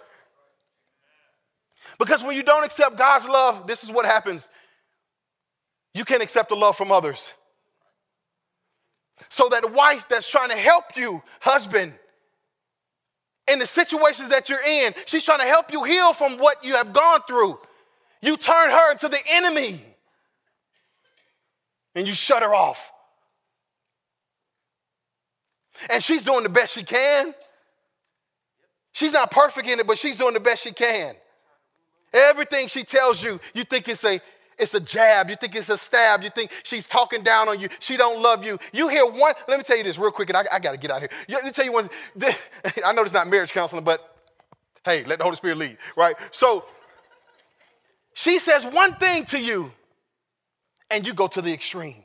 [2.01, 4.49] Because when you don't accept God's love, this is what happens
[5.93, 7.31] you can't accept the love from others.
[9.29, 11.93] So that wife that's trying to help you, husband,
[13.47, 16.75] in the situations that you're in, she's trying to help you heal from what you
[16.75, 17.59] have gone through.
[18.21, 19.83] You turn her into the enemy
[21.93, 22.91] and you shut her off.
[25.89, 27.35] And she's doing the best she can.
[28.91, 31.15] She's not perfect in it, but she's doing the best she can.
[32.13, 34.21] Everything she tells you, you think it's a
[34.57, 35.29] it's a jab.
[35.29, 36.21] You think it's a stab.
[36.21, 37.67] You think she's talking down on you.
[37.79, 38.59] She don't love you.
[38.71, 39.33] You hear one.
[39.47, 41.09] Let me tell you this real quick, and I, I got to get out of
[41.09, 41.19] here.
[41.29, 41.89] Let me tell you one.
[42.85, 44.15] I know it's not marriage counseling, but
[44.85, 46.15] hey, let the Holy Spirit lead, right?
[46.31, 46.65] So
[48.13, 49.71] she says one thing to you,
[50.91, 52.03] and you go to the extreme.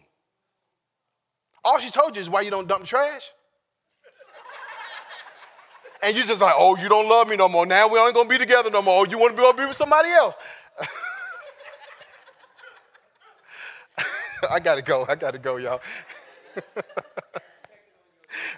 [1.63, 3.31] All she told you is why you don't dump the trash.
[6.03, 7.67] And you're just like, oh, you don't love me no more.
[7.67, 9.01] Now we ain't gonna be together no more.
[9.01, 10.37] Oh, you want to be, be with somebody else.
[14.51, 15.07] I gotta go.
[15.09, 15.81] I gotta go, y'all.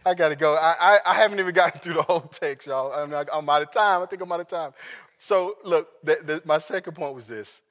[0.04, 0.54] I gotta go.
[0.54, 2.92] I, I, I, haven't even gotten through the whole text, y'all.
[2.92, 4.02] I'm, I'm, out of time.
[4.02, 4.72] I think I'm out of time.
[5.18, 7.62] So, look, the, the, my second point was this.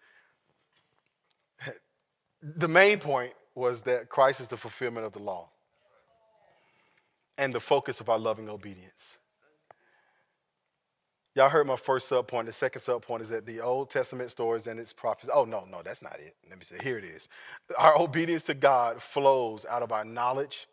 [2.42, 5.50] The main point was that Christ is the fulfillment of the law
[7.38, 9.18] and the focus of our loving obedience.
[11.38, 12.48] Y'all heard my first sub point.
[12.48, 15.30] The second sub point is that the Old Testament stories and its prophets.
[15.32, 16.36] Oh, no, no, that's not it.
[16.50, 17.30] Let me say, here it is.
[17.78, 20.66] Our obedience to God flows out of our knowledge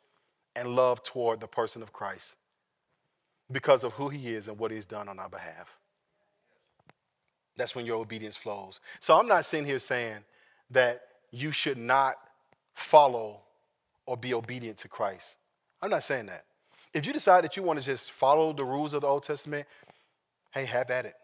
[0.57, 2.37] and love toward the person of Christ
[3.53, 5.77] because of who he is and what he's done on our behalf.
[7.59, 8.81] That's when your obedience flows.
[9.00, 10.20] So I'm not sitting here saying
[10.70, 12.16] that you should not
[12.72, 13.42] follow
[14.07, 15.37] or be obedient to Christ.
[15.83, 16.46] I'm not saying that.
[16.94, 19.66] If you decide that you want to just follow the rules of the Old Testament,
[20.55, 21.14] hey, have at it.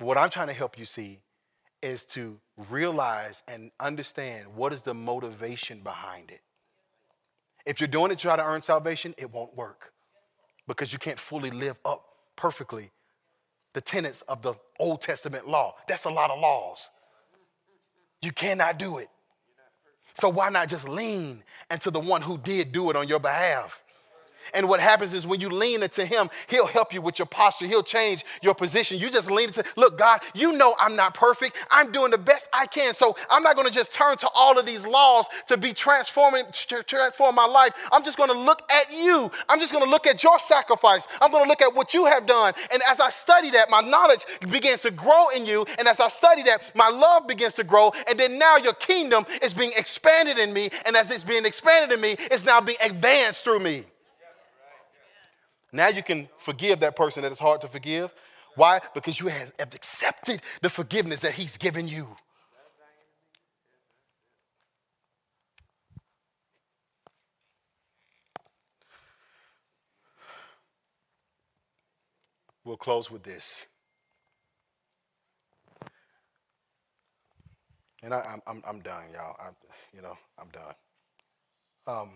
[0.00, 1.20] What I'm trying to help you see
[1.82, 2.38] is to
[2.70, 6.40] realize and understand what is the motivation behind it.
[7.64, 9.92] If you're doing it to try to earn salvation, it won't work
[10.68, 12.04] because you can't fully live up
[12.36, 12.90] perfectly
[13.72, 15.74] the tenets of the Old Testament law.
[15.88, 16.90] That's a lot of laws.
[18.22, 19.08] You cannot do it.
[20.14, 23.83] So why not just lean into the one who did do it on your behalf?
[24.52, 27.66] And what happens is when you lean into Him, He'll help you with your posture.
[27.66, 28.98] He'll change your position.
[28.98, 31.64] You just lean into, look, God, you know I'm not perfect.
[31.70, 32.94] I'm doing the best I can.
[32.94, 36.44] So I'm not going to just turn to all of these laws to be transforming,
[36.68, 37.72] to transform my life.
[37.92, 39.30] I'm just going to look at you.
[39.48, 41.06] I'm just going to look at your sacrifice.
[41.20, 42.54] I'm going to look at what you have done.
[42.70, 45.64] And as I study that, my knowledge begins to grow in you.
[45.78, 47.92] And as I study that, my love begins to grow.
[48.06, 50.70] And then now your kingdom is being expanded in me.
[50.86, 53.84] And as it's being expanded in me, it's now being advanced through me.
[55.74, 58.14] Now you can forgive that person that is hard to forgive.
[58.54, 58.80] Why?
[58.94, 62.06] Because you have accepted the forgiveness that he's given you.
[72.64, 73.62] We'll close with this.
[78.04, 79.34] And I, am I'm, I'm done, y'all.
[79.40, 79.48] I,
[79.92, 80.74] you know, I'm done.
[81.88, 82.10] Um,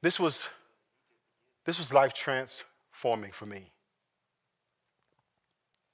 [0.00, 0.48] this was
[1.68, 3.70] this was life transforming for me.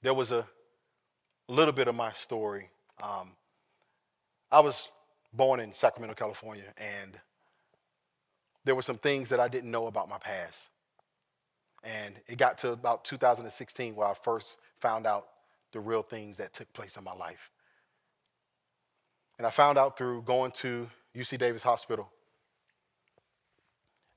[0.01, 0.47] There was a
[1.49, 2.69] little bit of my story.
[3.03, 3.31] Um,
[4.49, 4.87] I was
[5.33, 7.19] born in Sacramento, California, and
[8.63, 10.69] there were some things that I didn't know about my past.
[11.83, 15.27] And it got to about 2016 where I first found out
[15.73, 17.51] the real things that took place in my life.
[19.37, 22.09] And I found out through going to UC Davis Hospital.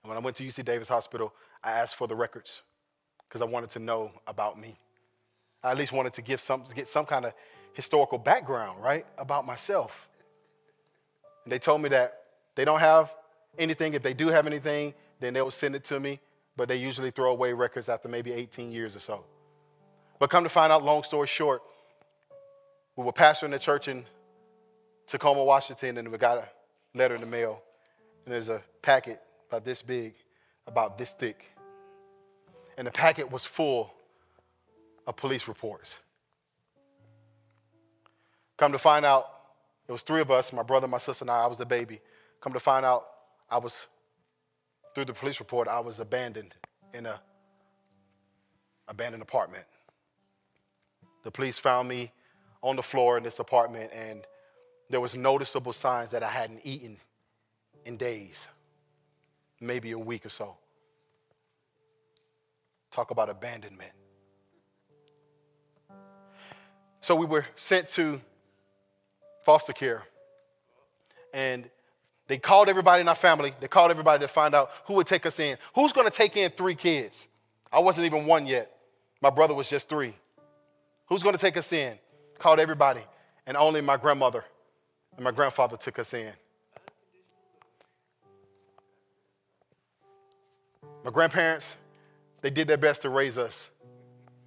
[0.05, 2.63] And when I went to UC Davis Hospital, I asked for the records
[3.29, 4.79] because I wanted to know about me.
[5.63, 7.35] I at least wanted to give some, get some kind of
[7.73, 10.09] historical background, right, about myself.
[11.45, 12.23] And they told me that
[12.55, 13.15] they don't have
[13.59, 13.95] anything.
[13.95, 16.21] If they do have anything, then they'll send it to me,
[16.57, 19.25] but they usually throw away records after maybe 18 years or so.
[20.19, 21.63] But come to find out, long story short,
[22.97, 24.05] we were pastoring the church in
[25.07, 26.49] Tacoma, Washington, and we got a
[26.95, 27.63] letter in the mail,
[28.25, 30.15] and there's a packet about this big,
[30.69, 31.51] about this thick.
[32.77, 33.93] And the packet was full
[35.07, 35.99] of police reports.
[38.57, 39.27] Come to find out,
[39.89, 41.45] it was three of us, my brother, my sister, and I.
[41.45, 42.01] I was the baby.
[42.41, 43.07] Come to find out,
[43.51, 43.87] I was,
[44.95, 46.55] through the police report, I was abandoned
[46.93, 47.21] in a
[48.87, 49.65] abandoned apartment.
[51.25, 52.13] The police found me
[52.63, 54.27] on the floor in this apartment, and
[54.91, 56.99] there was noticeable signs that I hadn't eaten
[57.85, 58.49] in days,
[59.61, 60.57] maybe a week or so.
[62.91, 63.93] Talk about abandonment.
[67.01, 68.21] So we were sent to
[69.45, 70.03] foster care,
[71.33, 71.69] and
[72.27, 73.55] they called everybody in our family.
[73.61, 75.57] They called everybody to find out who would take us in.
[75.75, 77.29] Who's going to take in three kids?
[77.73, 78.71] I wasn't even one yet.
[79.21, 80.15] My brother was just three.
[81.07, 81.99] Who's going to take us in?
[82.39, 83.01] Called everybody,
[83.47, 84.45] and only my grandmother
[85.17, 86.33] and my grandfather took us in.
[91.09, 91.75] My grandparents,
[92.43, 93.71] they did their best to raise us.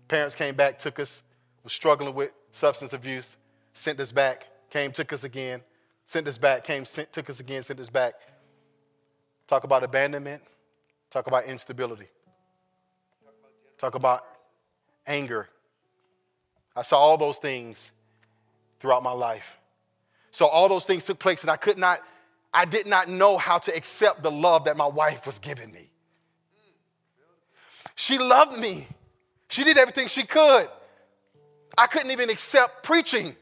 [0.07, 1.23] Parents came back, took us,
[1.63, 3.37] was struggling with substance abuse,
[3.73, 5.61] sent us back, came, took us again,
[6.05, 8.13] sent us back, came, sent, took us again, sent us back.
[9.47, 10.43] Talk about abandonment,
[11.09, 12.05] talk about instability,
[13.79, 14.23] talk about
[15.07, 15.49] anger.
[16.75, 17.89] I saw all those things
[18.79, 19.57] throughout my life.
[20.29, 22.03] So all those things took place, and I could not,
[22.53, 25.90] I did not know how to accept the love that my wife was giving me.
[27.95, 28.87] She loved me.
[29.49, 30.67] She did everything she could.
[31.77, 33.35] I couldn't even accept preaching.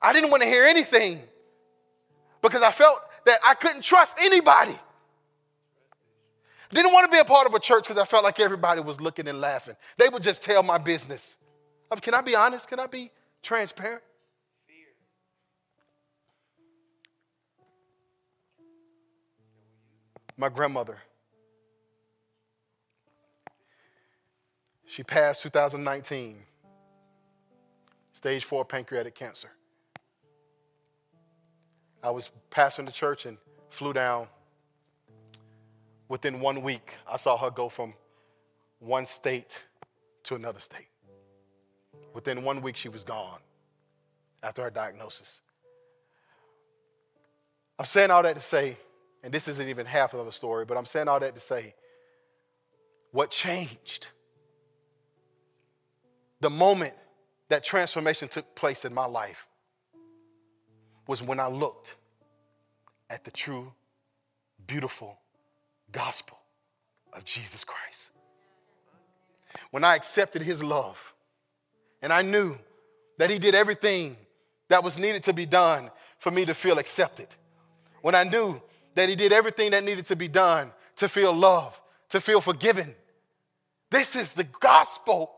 [0.00, 1.22] I didn't want to hear anything
[2.42, 4.78] because I felt that I couldn't trust anybody.
[6.72, 9.00] Didn't want to be a part of a church because I felt like everybody was
[9.00, 9.76] looking and laughing.
[9.96, 11.36] They would just tell my business.
[11.90, 12.68] Um, can I be honest?
[12.68, 13.10] Can I be
[13.42, 14.02] transparent?
[14.66, 14.86] Fear.
[20.36, 20.98] My grandmother.
[24.96, 26.38] She passed 2019,
[28.14, 29.50] stage four pancreatic cancer.
[32.02, 33.36] I was pastoring the church and
[33.68, 34.26] flew down.
[36.08, 37.92] Within one week, I saw her go from
[38.78, 39.62] one state
[40.22, 40.88] to another state.
[42.14, 43.40] Within one week, she was gone
[44.42, 45.42] after her diagnosis.
[47.78, 48.78] I'm saying all that to say,
[49.22, 51.74] and this isn't even half of the story, but I'm saying all that to say
[53.12, 54.08] what changed
[56.40, 56.94] the moment
[57.48, 59.46] that transformation took place in my life
[61.06, 61.94] was when I looked
[63.08, 63.72] at the true,
[64.66, 65.18] beautiful
[65.92, 66.38] gospel
[67.12, 68.10] of Jesus Christ.
[69.70, 71.14] When I accepted his love
[72.02, 72.58] and I knew
[73.18, 74.16] that he did everything
[74.68, 77.28] that was needed to be done for me to feel accepted.
[78.02, 78.60] When I knew
[78.94, 81.78] that he did everything that needed to be done to feel loved,
[82.10, 82.94] to feel forgiven.
[83.90, 85.30] This is the gospel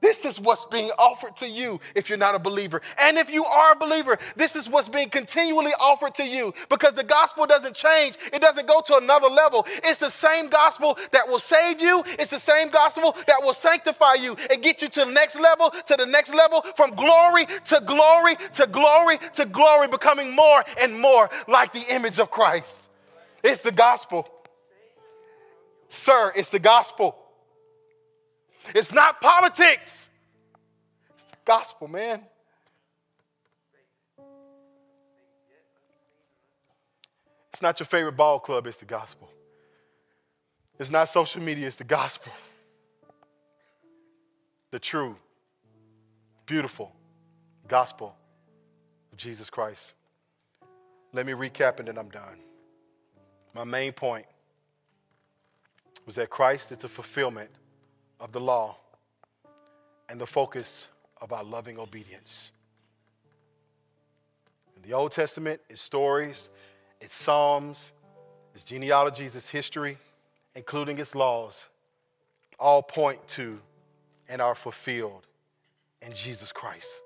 [0.00, 2.82] this is what's being offered to you if you're not a believer.
[2.98, 6.92] And if you are a believer, this is what's being continually offered to you because
[6.92, 8.16] the gospel doesn't change.
[8.32, 9.66] It doesn't go to another level.
[9.82, 14.14] It's the same gospel that will save you, it's the same gospel that will sanctify
[14.14, 17.82] you and get you to the next level, to the next level, from glory to
[17.84, 22.90] glory to glory to glory, becoming more and more like the image of Christ.
[23.42, 24.28] It's the gospel.
[25.88, 27.16] Sir, it's the gospel.
[28.74, 30.08] It's not politics,
[31.14, 32.22] it's the gospel, man.
[37.52, 39.30] It's not your favorite ball club, it's the gospel.
[40.78, 42.32] It's not social media, it's the gospel.
[44.72, 45.16] The true,
[46.44, 46.92] beautiful
[47.66, 48.14] gospel
[49.10, 49.94] of Jesus Christ.
[51.14, 52.40] Let me recap and then I'm done.
[53.54, 54.26] My main point
[56.04, 57.48] was that Christ is the fulfillment
[58.20, 58.76] of the law
[60.08, 60.88] and the focus
[61.20, 62.50] of our loving obedience.
[64.76, 66.50] In the Old Testament, it's stories,
[67.00, 67.92] it's psalms,
[68.54, 69.98] it's genealogies, it's history,
[70.54, 71.68] including its laws,
[72.58, 73.58] all point to
[74.28, 75.26] and are fulfilled
[76.02, 77.02] in Jesus Christ.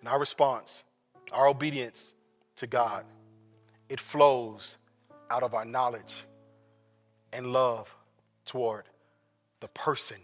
[0.00, 0.84] And our response,
[1.32, 2.12] our obedience
[2.56, 3.06] to God,
[3.88, 4.76] it flows
[5.30, 6.14] out of our knowledge
[7.32, 7.94] and love
[8.44, 8.84] toward
[9.60, 10.18] the person,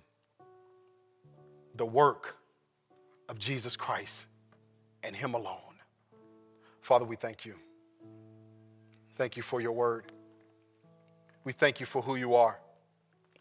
[1.74, 2.36] the work
[3.28, 4.26] of Jesus Christ
[5.03, 5.57] and Him alone.
[6.82, 7.55] Father, we thank you.
[9.16, 10.12] Thank you for your word.
[11.44, 12.59] We thank you for who you are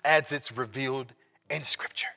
[0.06, 1.14] as it's revealed
[1.50, 2.08] in Scripture.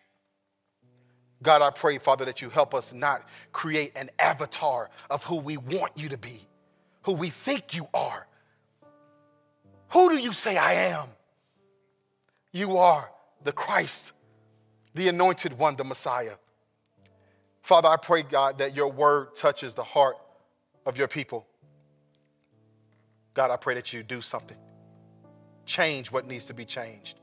[1.42, 5.56] God, I pray, Father, that you help us not create an avatar of who we
[5.56, 6.46] want you to be,
[7.02, 8.26] who we think you are.
[9.92, 11.08] Who do you say I am?
[12.52, 13.10] You are
[13.44, 14.12] the Christ,
[14.94, 16.34] the anointed one, the Messiah.
[17.62, 20.16] Father, I pray, God, that your word touches the heart
[20.84, 21.46] of your people.
[23.34, 24.56] God, I pray that you do something.
[25.64, 27.20] Change what needs to be changed,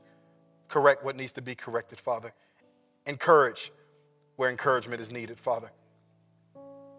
[0.68, 2.32] correct what needs to be corrected, Father.
[3.06, 3.72] Encourage
[4.36, 5.70] where encouragement is needed, Father.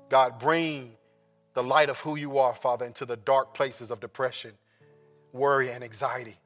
[0.10, 0.92] God, bring
[1.54, 4.52] the light of who you are, Father, into the dark places of depression,
[5.34, 6.38] worry, and anxiety.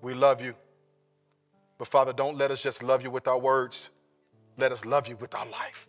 [0.00, 0.54] We love you.
[1.78, 3.90] But Father, don't let us just love you with our words.
[4.56, 5.88] Let us love you with our life.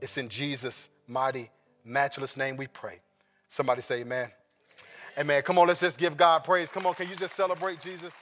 [0.00, 1.50] It's in Jesus' mighty,
[1.84, 3.00] matchless name we pray.
[3.48, 4.30] Somebody say amen.
[5.18, 5.42] Amen.
[5.42, 6.70] Come on, let's just give God praise.
[6.70, 8.14] Come on, can you just celebrate Jesus?